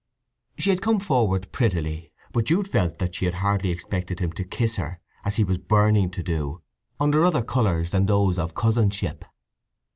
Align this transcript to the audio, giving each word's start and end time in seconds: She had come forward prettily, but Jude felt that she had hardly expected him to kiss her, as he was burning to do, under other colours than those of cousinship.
She 0.57 0.71
had 0.71 0.81
come 0.81 0.99
forward 0.99 1.51
prettily, 1.51 2.11
but 2.31 2.45
Jude 2.45 2.67
felt 2.67 2.97
that 2.97 3.13
she 3.13 3.25
had 3.25 3.35
hardly 3.35 3.69
expected 3.69 4.17
him 4.19 4.31
to 4.31 4.43
kiss 4.43 4.77
her, 4.77 4.99
as 5.23 5.35
he 5.35 5.43
was 5.43 5.59
burning 5.59 6.09
to 6.09 6.23
do, 6.23 6.63
under 6.99 7.23
other 7.23 7.43
colours 7.43 7.91
than 7.91 8.07
those 8.07 8.39
of 8.39 8.55
cousinship. 8.55 9.23